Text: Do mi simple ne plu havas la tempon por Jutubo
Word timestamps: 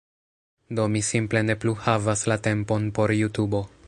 Do 0.77 0.85
mi 0.93 1.01
simple 1.09 1.43
ne 1.49 1.57
plu 1.65 1.73
havas 1.87 2.27
la 2.33 2.39
tempon 2.49 2.89
por 2.99 3.15
Jutubo 3.19 3.63